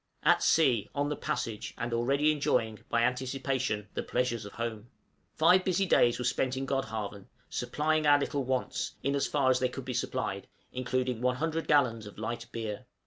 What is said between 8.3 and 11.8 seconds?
wants, in as far as they could be supplied, including 100